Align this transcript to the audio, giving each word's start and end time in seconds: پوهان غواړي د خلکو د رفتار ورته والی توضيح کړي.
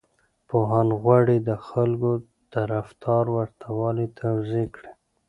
پوهان 0.47 0.87
غواړي 1.01 1.37
د 1.41 1.49
خلکو 1.67 2.11
د 2.53 2.55
رفتار 2.73 3.25
ورته 3.37 3.67
والی 3.79 4.07
توضيح 4.21 4.67
کړي. 4.75 4.91